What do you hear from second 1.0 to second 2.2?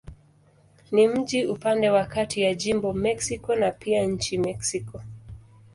mji upande wa